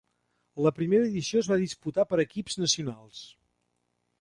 [0.67, 3.21] La primera edició es va disputar per equips nacionals.